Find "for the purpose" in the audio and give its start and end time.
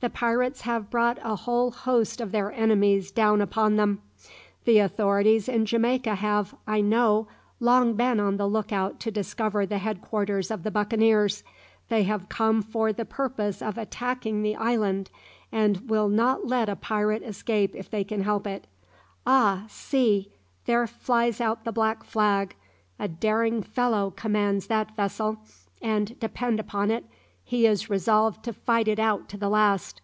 12.60-13.62